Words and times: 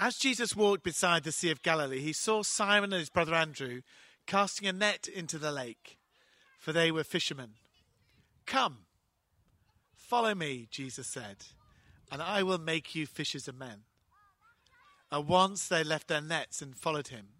As 0.00 0.16
Jesus 0.16 0.54
walked 0.54 0.84
beside 0.84 1.24
the 1.24 1.32
Sea 1.32 1.50
of 1.50 1.62
Galilee, 1.62 1.98
he 1.98 2.12
saw 2.12 2.44
Simon 2.44 2.92
and 2.92 3.00
his 3.00 3.10
brother 3.10 3.34
Andrew 3.34 3.80
casting 4.26 4.68
a 4.68 4.72
net 4.72 5.08
into 5.12 5.38
the 5.38 5.50
lake, 5.50 5.98
for 6.56 6.72
they 6.72 6.92
were 6.92 7.02
fishermen. 7.02 7.54
Come, 8.46 8.84
follow 9.96 10.36
me, 10.36 10.68
Jesus 10.70 11.08
said, 11.08 11.46
and 12.12 12.22
I 12.22 12.44
will 12.44 12.58
make 12.58 12.94
you 12.94 13.06
fishers 13.06 13.48
of 13.48 13.58
men. 13.58 13.80
At 15.10 15.24
once 15.24 15.66
they 15.66 15.82
left 15.82 16.06
their 16.06 16.20
nets 16.20 16.62
and 16.62 16.76
followed 16.76 17.08
him. 17.08 17.30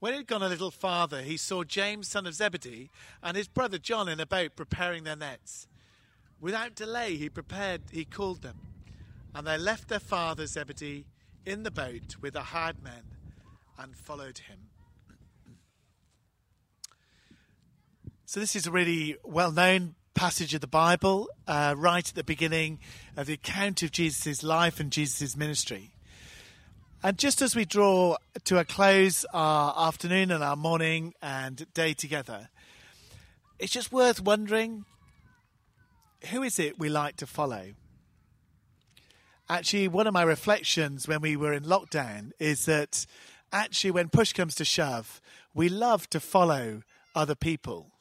When 0.00 0.12
he 0.12 0.18
had 0.18 0.26
gone 0.26 0.42
a 0.42 0.48
little 0.50 0.70
farther, 0.70 1.22
he 1.22 1.38
saw 1.38 1.64
James, 1.64 2.06
son 2.08 2.26
of 2.26 2.34
Zebedee, 2.34 2.90
and 3.22 3.34
his 3.34 3.48
brother 3.48 3.78
John 3.78 4.10
in 4.10 4.20
a 4.20 4.26
boat 4.26 4.56
preparing 4.56 5.04
their 5.04 5.16
nets. 5.16 5.68
Without 6.38 6.74
delay, 6.74 7.16
he 7.16 7.30
prepared, 7.30 7.80
he 7.90 8.04
called 8.04 8.42
them, 8.42 8.58
and 9.34 9.46
they 9.46 9.56
left 9.56 9.88
their 9.88 9.98
father 9.98 10.46
Zebedee 10.46 11.06
in 11.46 11.62
the 11.62 11.70
boat 11.70 12.16
with 12.20 12.34
the 12.34 12.42
hired 12.42 12.82
men 12.82 13.02
and 13.78 13.96
followed 13.96 14.38
him. 14.38 14.58
So, 18.26 18.40
this 18.40 18.56
is 18.56 18.66
a 18.66 18.70
really 18.70 19.16
well 19.22 19.52
known 19.52 19.94
passage 20.14 20.54
of 20.54 20.60
the 20.60 20.66
Bible, 20.66 21.28
uh, 21.46 21.74
right 21.76 22.08
at 22.08 22.14
the 22.14 22.24
beginning 22.24 22.78
of 23.16 23.26
the 23.26 23.34
account 23.34 23.82
of 23.82 23.90
Jesus' 23.90 24.42
life 24.42 24.80
and 24.80 24.90
Jesus' 24.90 25.36
ministry. 25.36 25.90
And 27.02 27.18
just 27.18 27.42
as 27.42 27.54
we 27.54 27.64
draw 27.64 28.16
to 28.44 28.58
a 28.58 28.64
close 28.64 29.26
our 29.34 29.74
afternoon 29.88 30.30
and 30.30 30.42
our 30.42 30.56
morning 30.56 31.12
and 31.20 31.66
day 31.74 31.92
together, 31.92 32.48
it's 33.58 33.72
just 33.72 33.92
worth 33.92 34.22
wondering 34.22 34.84
who 36.30 36.42
is 36.42 36.58
it 36.58 36.78
we 36.78 36.88
like 36.88 37.16
to 37.16 37.26
follow? 37.26 37.74
Actually, 39.48 39.88
one 39.88 40.06
of 40.06 40.14
my 40.14 40.22
reflections 40.22 41.06
when 41.06 41.20
we 41.20 41.36
were 41.36 41.52
in 41.52 41.64
lockdown 41.64 42.30
is 42.38 42.66
that 42.66 43.06
actually, 43.52 43.90
when 43.90 44.08
push 44.08 44.32
comes 44.32 44.54
to 44.56 44.64
shove, 44.64 45.20
we 45.54 45.68
love 45.68 46.08
to 46.10 46.20
follow 46.20 46.82
other 47.14 47.34
people. 47.34 47.92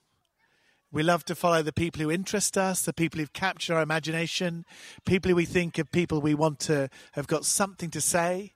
We 0.92 1.02
love 1.02 1.26
to 1.26 1.36
follow 1.36 1.64
the 1.64 1.74
people 1.74 2.02
who 2.04 2.12
interest 2.12 2.58
us, 2.58 2.84
the 2.84 2.94
people 2.94 3.20
who've 3.20 3.34
captured 3.34 3.76
our 3.76 3.82
imagination, 3.82 4.64
people 5.06 5.30
who 5.30 5.36
we 5.36 5.46
think 5.46 5.80
of 5.80 5.92
people 5.92 6.22
we 6.22 6.36
want 6.36 6.60
to 6.62 6.90
have 7.14 7.26
got 7.26 7.46
something 7.46 7.90
to 7.90 8.02
say. 8.02 8.54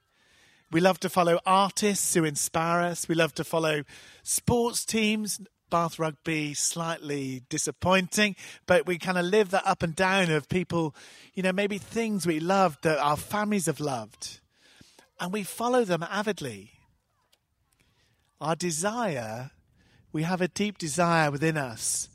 We 0.69 0.79
love 0.79 0.99
to 0.99 1.09
follow 1.09 1.39
artists 1.45 2.13
who 2.13 2.25
inspire 2.25 2.81
us. 2.81 3.07
We 3.07 3.15
love 3.15 3.33
to 3.35 3.43
follow 3.43 3.83
sports 4.21 4.85
teams, 4.85 5.39
Bath 5.69 5.99
Rugby 5.99 6.53
slightly 6.53 7.43
disappointing, 7.49 8.35
but 8.65 8.85
we 8.85 8.97
kind 8.97 9.17
of 9.17 9.25
live 9.25 9.51
that 9.51 9.65
up 9.65 9.83
and 9.83 9.95
down 9.95 10.31
of 10.31 10.49
people, 10.49 10.95
you 11.33 11.43
know, 11.43 11.51
maybe 11.51 11.77
things 11.77 12.25
we 12.25 12.39
loved 12.39 12.83
that 12.83 12.99
our 12.99 13.17
families 13.17 13.65
have 13.65 13.79
loved, 13.79 14.39
and 15.19 15.33
we 15.33 15.43
follow 15.43 15.83
them 15.83 16.05
avidly. 16.09 16.71
Our 18.39 18.55
desire, 18.55 19.51
we 20.11 20.23
have 20.23 20.41
a 20.41 20.47
deep 20.47 20.77
desire 20.77 21.31
within 21.31 21.57
us 21.57 22.09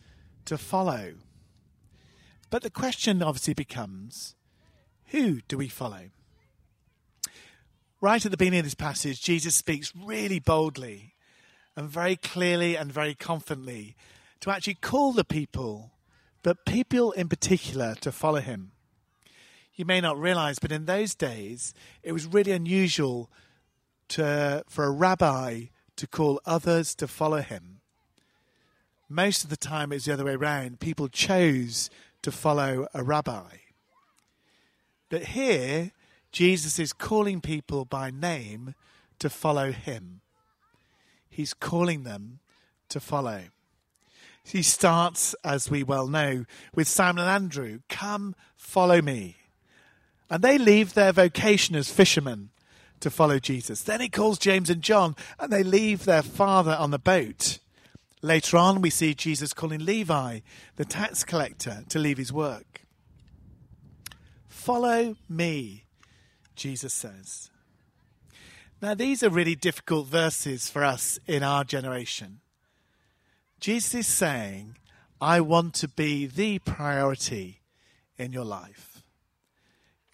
to 0.47 0.57
follow. 0.57 1.15
But 2.51 2.63
the 2.63 2.71
question 2.71 3.23
obviously 3.23 3.55
becomes 3.55 4.35
who 5.07 5.41
do 5.47 5.59
we 5.59 5.69
follow? 5.69 6.11
Right 8.01 8.25
at 8.25 8.31
the 8.31 8.37
beginning 8.37 8.61
of 8.61 8.67
this 8.67 8.75
passage, 8.75 9.23
Jesus 9.23 9.55
speaks 9.55 9.93
really 9.95 10.39
boldly 10.39 11.12
and 11.77 11.89
very 11.89 12.17
clearly 12.17 12.77
and 12.77 12.93
very 12.93 13.15
confidently 13.15 13.97
to 14.41 14.51
actually 14.51 14.75
call 14.75 15.13
the 15.13 15.25
people, 15.25 15.93
but 16.43 16.67
people 16.67 17.13
in 17.13 17.29
particular, 17.29 17.95
to 18.01 18.11
follow 18.11 18.41
him. 18.41 18.73
You 19.75 19.85
may 19.85 20.01
not 20.01 20.19
realize, 20.19 20.59
but 20.59 20.73
in 20.73 20.85
those 20.85 21.15
days, 21.15 21.73
it 22.03 22.13
was 22.13 22.27
really 22.27 22.53
unusual 22.53 23.31
to, 24.09 24.65
for 24.69 24.85
a 24.85 24.91
rabbi 24.91 25.67
to 25.97 26.07
call 26.07 26.41
others 26.45 26.95
to 26.97 27.07
follow 27.07 27.41
him. 27.41 27.81
Most 29.09 29.45
of 29.45 29.51
the 29.51 29.57
time, 29.57 29.93
it 29.93 29.97
was 29.97 30.05
the 30.07 30.13
other 30.13 30.25
way 30.25 30.35
around. 30.35 30.81
People 30.81 31.09
chose 31.09 31.91
to 32.23 32.33
follow 32.33 32.87
a 32.95 33.03
rabbi. 33.03 33.57
But 35.09 35.25
here, 35.25 35.93
Jesus 36.33 36.79
is 36.79 36.95
calling 36.95 37.43
people 37.43 37.85
by 37.85 38.11
name 38.11 38.75
to 39.19 39.29
follow 39.29 39.71
him. 39.71 40.22
He's 41.33 41.55
calling 41.55 42.05
them 42.05 42.41
to 42.91 43.01
follow. 43.01 43.45
He 44.45 44.63
starts, 44.63 45.35
as 45.43 45.71
we 45.71 45.83
well 45.83 46.07
know, 46.07 46.45
with 46.75 46.87
Simon 46.89 47.23
and 47.25 47.31
Andrew 47.31 47.81
Come, 47.89 48.35
follow 48.55 49.01
me. 49.01 49.37
And 50.29 50.43
they 50.43 50.59
leave 50.59 50.93
their 50.93 51.13
vocation 51.13 51.75
as 51.75 51.91
fishermen 51.91 52.51
to 53.01 53.11
follow 53.11 53.39
Jesus. 53.39 53.83
Then 53.83 54.01
he 54.01 54.11
calls 54.11 54.39
James 54.39 54.69
and 54.69 54.83
John, 54.83 55.17
and 55.39 55.51
they 55.51 55.63
leave 55.63 56.05
their 56.05 56.23
father 56.23 56.77
on 56.79 56.91
the 56.91 56.99
boat. 56.99 57.59
Later 58.21 58.59
on, 58.59 58.83
we 58.83 58.91
see 58.91 59.15
Jesus 59.15 59.55
calling 59.55 59.85
Levi, 59.85 60.41
the 60.77 60.85
tax 60.85 61.25
collector, 61.25 61.85
to 61.89 61.99
leave 61.99 62.19
his 62.19 62.33
work. 62.33 62.83
Follow 64.49 65.17
me, 65.31 65.85
Jesus 66.55 66.93
says. 66.93 67.52
Now, 68.83 68.95
these 68.95 69.23
are 69.23 69.31
really 69.31 69.55
difficult 69.55 70.09
verses 70.09 70.69
for 70.69 70.83
us 70.83 71.17
in 71.29 71.45
our 71.45 71.63
generation. 71.63 72.41
Jesus 73.61 73.95
is 73.95 74.07
saying, 74.09 74.77
I 75.21 75.41
want 75.41 75.75
to 75.75 75.89
be 75.89 76.27
the 76.27 76.59
priority 76.59 77.61
in 78.19 78.33
your 78.33 78.45
life. 78.45 79.05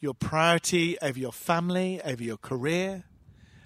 Your 0.01 0.12
priority 0.12 0.99
over 1.01 1.19
your 1.19 1.33
family, 1.33 2.03
over 2.05 2.23
your 2.23 2.37
career, 2.37 3.05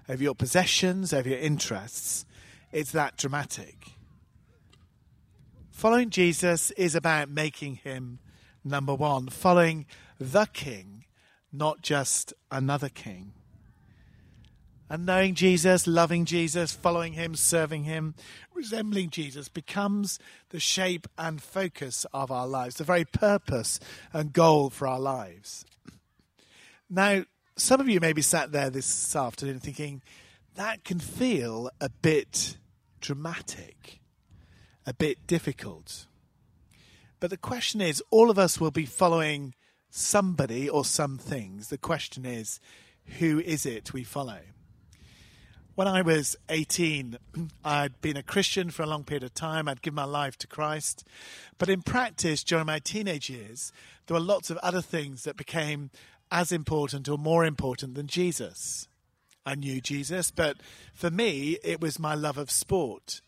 over 0.09 0.23
your 0.23 0.37
possessions, 0.37 1.13
over 1.13 1.31
your 1.31 1.41
interests. 1.41 2.25
It's 2.71 2.93
that 2.93 3.17
dramatic. 3.17 3.95
Following 5.73 6.11
Jesus 6.11 6.71
is 6.73 6.95
about 6.95 7.29
making 7.29 7.75
him 7.75 8.21
number 8.63 8.95
one, 8.95 9.31
following 9.31 9.85
the 10.21 10.47
king, 10.53 11.07
not 11.53 11.83
just 11.83 12.33
another 12.53 12.89
king 12.89 13.33
and 14.93 15.07
knowing 15.07 15.35
Jesus, 15.35 15.87
loving 15.87 16.27
Jesus, 16.27 16.75
following 16.75 17.15
him, 17.15 17.35
serving 17.35 17.85
him, 17.85 18.15
resembling 18.55 19.09
Jesus 19.09 19.49
becomes 19.49 20.19
the 20.51 20.61
shape 20.61 21.09
and 21.17 21.41
focus 21.41 22.05
of 22.13 22.31
our 22.31 22.47
lives, 22.47 22.77
the 22.77 22.85
very 22.85 23.07
purpose 23.07 23.81
and 24.13 24.35
goal 24.35 24.69
for 24.69 24.87
our 24.87 25.01
lives. 25.01 25.65
Now, 26.91 27.25
some 27.57 27.81
of 27.81 27.89
you 27.89 28.01
may 28.01 28.13
be 28.13 28.21
sat 28.21 28.53
there 28.53 28.69
this 28.69 29.17
afternoon 29.17 29.61
thinking, 29.61 30.03
that 30.57 30.85
can 30.85 30.99
feel 30.99 31.71
a 31.81 31.89
bit 31.89 32.59
dramatic, 33.01 33.99
a 34.85 34.93
bit 34.93 35.27
difficult. 35.27 36.07
But 37.19 37.31
the 37.31 37.39
question 37.39 37.81
is, 37.81 38.03
all 38.11 38.29
of 38.29 38.39
us 38.39 38.61
will 38.61 38.71
be 38.71 38.85
following 38.85 39.55
somebody 39.89 40.69
or 40.69 40.85
some 40.85 41.17
things. 41.17 41.69
The 41.69 41.79
question 41.79 42.27
is, 42.27 42.61
who 43.21 43.41
is 43.41 43.65
it 43.65 43.95
we 43.95 44.05
follow? 44.05 44.41
When 45.75 45.89
I 45.89 46.03
was 46.03 46.37
18, 46.49 47.17
I'd 47.65 48.01
been 48.01 48.17
a 48.17 48.23
Christian 48.23 48.71
for 48.71 48.83
a 48.83 48.87
long 48.87 49.05
period 49.05 49.23
of 49.23 49.35
time. 49.35 49.69
I'd 49.69 49.83
given 49.83 49.97
my 49.97 50.05
life 50.05 50.37
to 50.39 50.47
Christ. 50.47 51.05
But 51.59 51.71
in 51.71 51.83
practice, 51.83 52.45
during 52.45 52.67
my 52.67 52.79
teenage 52.79 53.31
years, 53.31 53.73
there 54.07 54.15
were 54.15 54.21
lots 54.21 54.51
of 54.51 54.59
other 54.59 54.83
things 54.83 55.25
that 55.25 55.37
became 55.37 55.91
as 56.31 56.53
important 56.53 57.09
or 57.09 57.17
more 57.17 57.45
important 57.45 57.95
than 57.95 58.07
Jesus. 58.07 58.87
I 59.47 59.55
knew 59.55 59.81
Jesus, 59.81 60.31
but 60.31 60.59
for 60.93 61.11
me, 61.11 61.59
it 61.65 61.81
was 61.81 61.99
my 61.99 62.15
love 62.15 62.39
of 62.39 62.51
sport. 62.51 63.23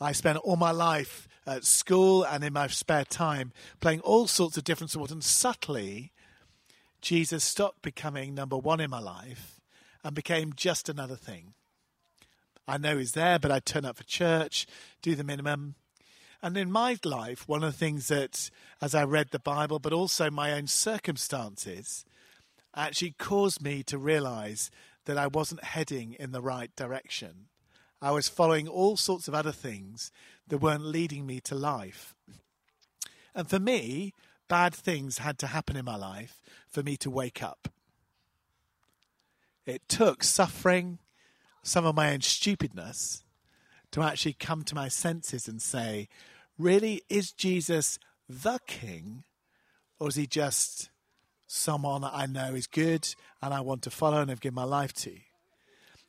I 0.00 0.12
spent 0.12 0.38
all 0.38 0.56
my 0.56 0.70
life 0.70 1.28
at 1.46 1.64
school 1.64 2.24
and 2.24 2.44
in 2.44 2.52
my 2.52 2.66
spare 2.68 3.04
time 3.04 3.52
playing 3.80 4.00
all 4.00 4.26
sorts 4.26 4.56
of 4.56 4.64
different 4.64 4.90
sports, 4.90 5.12
and 5.12 5.24
subtly, 5.24 6.12
Jesus 7.00 7.42
stopped 7.42 7.82
becoming 7.82 8.34
number 8.34 8.56
one 8.56 8.80
in 8.80 8.90
my 8.90 9.00
life 9.00 9.60
and 10.04 10.14
became 10.14 10.52
just 10.54 10.88
another 10.88 11.16
thing. 11.16 11.54
I 12.68 12.78
know 12.78 12.98
he's 12.98 13.12
there, 13.12 13.38
but 13.38 13.50
I 13.50 13.58
turn 13.58 13.84
up 13.84 13.96
for 13.96 14.04
church, 14.04 14.66
do 15.02 15.14
the 15.14 15.24
minimum. 15.24 15.74
And 16.42 16.56
in 16.56 16.70
my 16.70 16.98
life, 17.04 17.48
one 17.48 17.64
of 17.64 17.72
the 17.72 17.78
things 17.78 18.08
that, 18.08 18.50
as 18.80 18.94
I 18.94 19.04
read 19.04 19.30
the 19.30 19.38
Bible, 19.38 19.78
but 19.78 19.92
also 19.92 20.30
my 20.30 20.52
own 20.52 20.66
circumstances, 20.66 22.04
actually 22.76 23.14
caused 23.18 23.62
me 23.62 23.82
to 23.84 23.98
realize 23.98 24.70
that 25.06 25.18
I 25.18 25.26
wasn't 25.26 25.64
heading 25.64 26.14
in 26.18 26.32
the 26.32 26.42
right 26.42 26.74
direction. 26.76 27.46
I 28.00 28.10
was 28.10 28.28
following 28.28 28.68
all 28.68 28.96
sorts 28.96 29.28
of 29.28 29.34
other 29.34 29.52
things 29.52 30.12
that 30.48 30.58
weren't 30.58 30.84
leading 30.84 31.26
me 31.26 31.40
to 31.40 31.54
life. 31.54 32.14
And 33.34 33.48
for 33.48 33.58
me, 33.58 34.12
bad 34.48 34.74
things 34.74 35.18
had 35.18 35.38
to 35.38 35.48
happen 35.48 35.76
in 35.76 35.84
my 35.84 35.96
life 35.96 36.42
for 36.68 36.82
me 36.82 36.96
to 36.98 37.10
wake 37.10 37.42
up. 37.42 37.68
It 39.66 39.88
took 39.88 40.22
suffering, 40.22 40.98
some 41.62 41.86
of 41.86 41.94
my 41.94 42.12
own 42.12 42.20
stupidness, 42.20 43.24
to 43.92 44.02
actually 44.02 44.34
come 44.34 44.62
to 44.64 44.74
my 44.74 44.88
senses 44.88 45.48
and 45.48 45.62
say, 45.62 46.08
really, 46.58 47.02
is 47.08 47.32
Jesus 47.32 47.98
the 48.28 48.58
king, 48.66 49.24
or 49.98 50.08
is 50.08 50.16
he 50.16 50.26
just 50.26 50.90
someone 51.46 52.04
I 52.04 52.26
know 52.26 52.54
is 52.54 52.66
good 52.66 53.06
and 53.40 53.54
I 53.54 53.60
want 53.60 53.82
to 53.82 53.90
follow 53.90 54.20
and 54.20 54.30
have 54.30 54.40
given 54.40 54.56
my 54.56 54.64
life 54.64 54.92
to. 54.94 55.14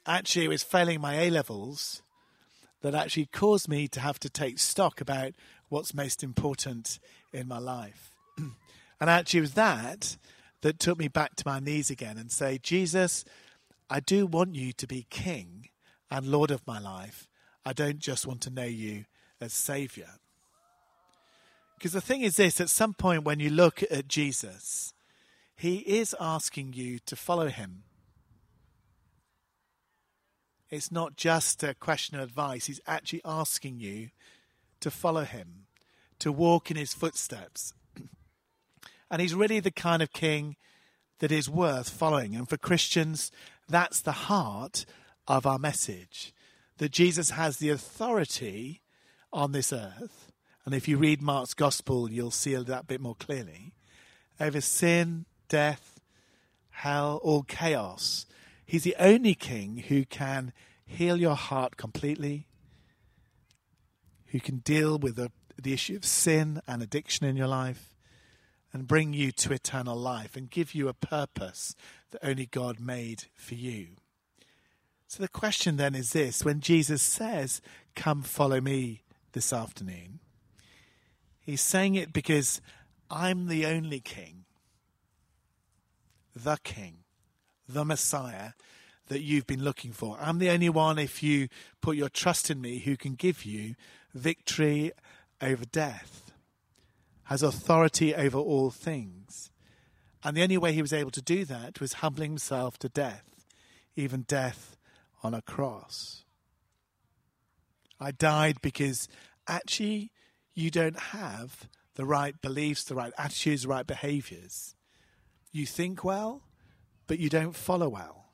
Actually, 0.06 0.46
it 0.46 0.50
was 0.50 0.63
failing 0.63 1.02
my 1.02 1.16
A 1.22 1.30
levels 1.30 2.02
that 2.81 2.96
actually 2.96 3.28
caused 3.28 3.68
me 3.68 3.88
to 3.90 4.00
have 4.00 4.19
to 4.19 4.30
take 4.30 4.60
stock 4.60 5.02
about 5.02 5.34
what's 5.69 5.94
most 5.94 6.24
important 6.24 7.00
in 7.34 7.48
my 7.48 7.57
life. 7.57 8.12
and 8.38 9.10
actually, 9.10 9.40
it 9.40 9.42
was 9.42 9.54
that 9.54 10.18
that 10.66 10.80
took 10.80 10.98
me 10.98 11.08
back 11.08 11.36
to 11.36 11.44
my 11.46 11.60
knees 11.60 11.92
again 11.92 12.18
and 12.18 12.32
say, 12.32 12.58
Jesus, 12.58 13.24
I 13.88 14.00
do 14.00 14.26
want 14.26 14.56
you 14.56 14.74
to 14.74 14.88
be 14.88 15.06
King 15.12 15.70
and 16.10 16.26
Lord 16.26 16.50
of 16.50 16.66
my 16.66 16.80
life. 16.80 17.28
I 17.64 17.72
don't 17.72 18.00
just 18.00 18.26
want 18.26 18.42
to 18.42 18.50
know 18.50 18.64
you 18.64 19.06
as 19.40 19.54
Savior. 19.54 20.10
Because 21.78 21.92
the 21.92 22.02
thing 22.02 22.22
is 22.22 22.38
this 22.38 22.60
at 22.60 22.72
some 22.72 22.96
point 22.96 23.26
when 23.26 23.40
you 23.40 23.52
look 23.52 23.84
at 23.92 24.08
Jesus, 24.08 24.96
he 25.56 25.82
is 25.82 26.16
asking 26.20 26.74
you 26.74 26.98
to 27.06 27.16
follow 27.16 27.50
him. 27.50 27.84
It's 30.72 30.92
not 30.92 31.16
just 31.16 31.62
a 31.62 31.76
question 31.76 32.18
of 32.18 32.24
advice, 32.24 32.66
he's 32.66 32.82
actually 32.88 33.22
asking 33.24 33.82
you 33.82 34.10
to 34.80 34.90
follow 34.90 35.26
him, 35.26 35.68
to 36.18 36.32
walk 36.32 36.72
in 36.72 36.76
his 36.76 36.96
footsteps. 36.96 37.76
And 39.10 39.22
he's 39.22 39.36
really 39.36 39.60
the 39.60 39.72
kind 39.72 40.02
of 40.02 40.12
king 40.12 40.56
that 41.19 41.31
is 41.31 41.50
worth 41.50 41.90
following. 41.90 42.36
And 42.36 42.48
for 42.48 42.57
Christians, 42.57 43.31
that's 43.69 44.02
the 44.02 44.12
heart 44.12 44.86
of 45.28 45.46
our 45.46 45.60
message 45.60 46.34
that 46.78 46.92
Jesus 46.92 47.31
has 47.31 47.57
the 47.57 47.69
authority 47.69 48.81
on 49.31 49.52
this 49.52 49.72
earth. 49.72 50.31
And 50.66 50.74
if 50.74 50.88
you 50.88 50.98
read 50.98 51.22
Mark's 51.22 51.54
gospel, 51.54 52.12
you'll 52.12 52.31
see 52.31 52.56
that 52.56 52.88
bit 52.88 53.00
more 53.00 53.16
clearly 53.16 53.74
over 54.40 54.60
sin, 54.60 55.25
death, 55.48 56.02
hell, 56.69 57.19
all 57.24 57.44
chaos. 57.44 58.25
He's 58.66 58.84
the 58.84 58.96
only 59.00 59.36
king 59.36 59.78
who 59.88 60.06
can 60.06 60.52
heal 60.86 61.18
your 61.18 61.36
heart 61.36 61.78
completely, 61.78 62.48
who 64.28 64.40
can 64.40 64.57
deal 64.57 64.98
with 64.98 65.16
the, 65.16 65.31
the 65.62 65.74
issue 65.74 65.96
of 65.96 66.04
sin 66.06 66.62
and 66.68 66.81
addiction 66.81 67.25
in 67.25 67.38
your 67.38 67.48
life, 67.48 67.94
and 68.75 68.89
bring 68.89 69.13
you 69.13 69.31
to 69.31 69.54
eternal 69.54 69.95
life 69.95 70.36
and 70.36 70.50
give 70.50 70.75
you 70.75 70.89
a 70.89 70.94
purpose 70.94 71.77
that 72.12 72.19
only 72.22 72.45
God 72.45 72.77
made 72.77 73.24
for 73.33 73.56
you. 73.56 73.88
So 75.07 75.24
the 75.24 75.30
question 75.30 75.77
then 75.77 75.95
is 75.95 76.12
this 76.12 76.44
when 76.44 76.60
Jesus 76.60 77.01
says, 77.01 77.62
Come 77.95 78.22
follow 78.22 78.60
me 78.60 79.04
this 79.31 79.54
afternoon, 79.54 80.19
he's 81.39 81.62
saying 81.62 81.95
it 81.95 82.12
because 82.12 82.60
I'm 83.10 83.48
the 83.48 83.66
only 83.66 84.01
king 84.01 84.44
the 86.36 86.57
King, 86.66 86.98
the 87.69 87.86
Messiah 87.86 88.51
that 89.07 89.21
you've 89.21 89.48
been 89.48 89.63
looking 89.63 89.94
for. 89.94 90.18
I'm 90.19 90.39
the 90.39 90.50
only 90.50 90.68
one, 90.68 91.00
if 91.00 91.24
you 91.24 91.48
put 91.80 91.95
your 91.95 92.10
trust 92.10 92.51
in 92.51 92.60
me, 92.60 92.80
who 92.80 92.98
can 92.98 93.16
give 93.16 93.45
you 93.45 93.75
victory 94.13 94.92
over 95.42 95.63
death, 95.63 96.25
has 97.25 97.44
authority 97.44 98.16
over 98.16 98.38
all 98.38 98.69
things. 98.69 99.51
And 100.24 100.36
the 100.36 100.44
only 100.44 100.57
way 100.57 100.74
he 100.74 100.81
was 100.81 100.94
able 100.94 101.12
to 101.12 101.22
do 101.22 101.45
that 101.45 101.80
was 101.80 101.94
humbling 101.94 102.31
himself 102.31 102.80
to 102.80 102.89
death, 102.89 103.45
even 103.95 104.24
death 104.24 104.75
on 105.22 105.33
a 105.33 105.42
cross. 105.42 106.24
I 108.00 108.12
died 108.12 108.57
because 108.62 109.07
actually 109.48 110.12
you 110.54 110.72
don't 110.72 111.00
have 111.00 111.69
the 111.95 112.06
right 112.06 112.39
beliefs, 112.42 112.83
the 112.83 112.95
right 112.95 113.13
attitudes, 113.18 113.63
the 113.63 113.69
right 113.69 113.88
behaviors. 113.88 114.75
You 115.51 115.66
think 115.66 116.04
well, 116.04 116.44
but 117.07 117.19
you 117.19 117.30
don't 117.30 117.56
follow 117.56 117.89
well. 117.89 118.25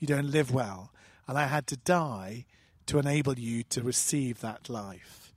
You 0.00 0.06
don't 0.06 0.30
live 0.30 0.52
well. 0.52 0.92
And 1.26 1.36
I 1.36 1.46
had 1.46 1.66
to 1.68 1.76
die 1.76 2.46
to 2.86 2.98
enable 2.98 3.38
you 3.38 3.62
to 3.64 3.82
receive 3.82 4.40
that 4.40 4.68
life. 4.68 5.34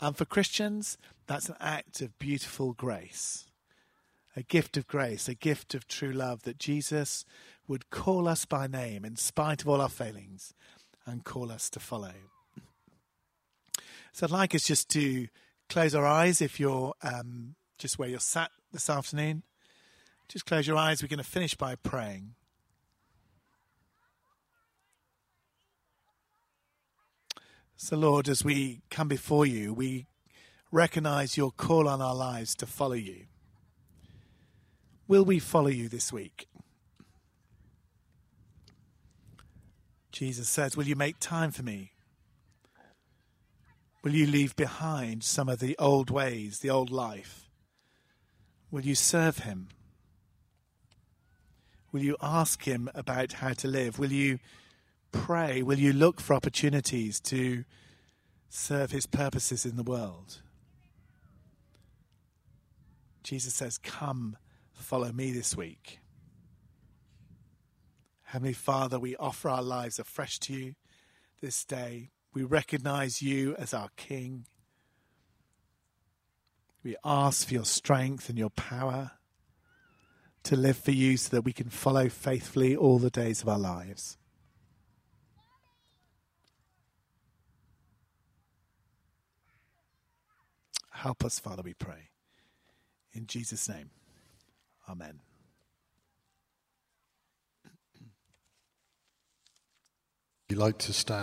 And 0.00 0.16
for 0.16 0.24
Christians, 0.24 0.98
that's 1.32 1.48
an 1.48 1.56
act 1.60 2.02
of 2.02 2.18
beautiful 2.18 2.74
grace, 2.74 3.46
a 4.36 4.42
gift 4.42 4.76
of 4.76 4.86
grace, 4.86 5.28
a 5.28 5.34
gift 5.34 5.74
of 5.74 5.88
true 5.88 6.12
love 6.12 6.42
that 6.42 6.58
Jesus 6.58 7.24
would 7.66 7.88
call 7.88 8.28
us 8.28 8.44
by 8.44 8.66
name 8.66 9.02
in 9.02 9.16
spite 9.16 9.62
of 9.62 9.68
all 9.68 9.80
our 9.80 9.88
failings 9.88 10.52
and 11.06 11.24
call 11.24 11.50
us 11.50 11.70
to 11.70 11.80
follow. 11.80 12.12
So 14.12 14.26
I'd 14.26 14.30
like 14.30 14.54
us 14.54 14.64
just 14.64 14.90
to 14.90 15.28
close 15.70 15.94
our 15.94 16.04
eyes 16.04 16.42
if 16.42 16.60
you're 16.60 16.92
um, 17.02 17.54
just 17.78 17.98
where 17.98 18.10
you're 18.10 18.20
sat 18.20 18.50
this 18.70 18.90
afternoon. 18.90 19.42
Just 20.28 20.44
close 20.44 20.66
your 20.66 20.76
eyes. 20.76 21.02
We're 21.02 21.08
going 21.08 21.16
to 21.16 21.24
finish 21.24 21.54
by 21.54 21.76
praying. 21.76 22.34
So, 27.76 27.96
Lord, 27.96 28.28
as 28.28 28.44
we 28.44 28.82
come 28.90 29.08
before 29.08 29.46
you, 29.46 29.72
we 29.72 30.08
recognize 30.72 31.36
your 31.36 31.52
call 31.52 31.86
on 31.86 32.02
our 32.02 32.14
lives 32.14 32.56
to 32.56 32.66
follow 32.66 32.94
you. 32.94 33.26
Will 35.06 35.24
we 35.24 35.38
follow 35.38 35.68
you 35.68 35.88
this 35.88 36.12
week? 36.12 36.48
Jesus 40.10 40.48
says, 40.48 40.76
Will 40.76 40.88
you 40.88 40.96
make 40.96 41.20
time 41.20 41.52
for 41.52 41.62
me? 41.62 41.92
Will 44.02 44.14
you 44.14 44.26
leave 44.26 44.56
behind 44.56 45.22
some 45.22 45.48
of 45.48 45.60
the 45.60 45.76
old 45.78 46.10
ways, 46.10 46.58
the 46.58 46.70
old 46.70 46.90
life? 46.90 47.48
Will 48.72 48.82
you 48.82 48.96
serve 48.96 49.38
him? 49.38 49.68
Will 51.92 52.02
you 52.02 52.16
ask 52.22 52.64
Him 52.64 52.88
about 52.94 53.34
how 53.34 53.52
to 53.52 53.68
live? 53.68 53.98
Will 53.98 54.12
you 54.12 54.38
pray? 55.12 55.62
Will 55.62 55.78
you 55.78 55.92
look 55.92 56.20
for 56.20 56.32
opportunities 56.32 57.20
to 57.20 57.64
serve 58.48 58.90
His 58.92 59.04
purposes 59.04 59.66
in 59.66 59.76
the 59.76 59.82
world? 59.82 60.40
Jesus 63.22 63.54
says, 63.54 63.78
Come, 63.78 64.36
follow 64.72 65.12
me 65.12 65.32
this 65.32 65.56
week. 65.56 66.00
Heavenly 68.22 68.54
Father, 68.54 68.98
we 68.98 69.14
offer 69.16 69.48
our 69.48 69.62
lives 69.62 69.98
afresh 69.98 70.38
to 70.40 70.54
you 70.54 70.74
this 71.40 71.64
day. 71.64 72.10
We 72.32 72.42
recognize 72.44 73.20
you 73.20 73.54
as 73.56 73.74
our 73.74 73.90
King. 73.96 74.46
We 76.82 76.96
ask 77.04 77.46
for 77.46 77.54
your 77.54 77.64
strength 77.64 78.28
and 78.28 78.38
your 78.38 78.50
power 78.50 79.12
to 80.44 80.56
live 80.56 80.76
for 80.76 80.90
you 80.90 81.16
so 81.16 81.36
that 81.36 81.42
we 81.42 81.52
can 81.52 81.68
follow 81.68 82.08
faithfully 82.08 82.74
all 82.74 82.98
the 82.98 83.10
days 83.10 83.42
of 83.42 83.48
our 83.48 83.58
lives. 83.58 84.16
Help 90.90 91.24
us, 91.24 91.38
Father, 91.38 91.62
we 91.62 91.74
pray. 91.74 92.11
In 93.14 93.26
Jesus' 93.26 93.68
name, 93.68 93.90
Amen. 94.88 95.20
You 100.48 100.56
like 100.56 100.78
to 100.78 100.92
stand. 100.92 101.20